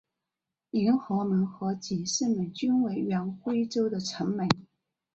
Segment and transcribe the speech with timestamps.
[0.71, 4.49] 迎和门和景圣门均为原归州的城门。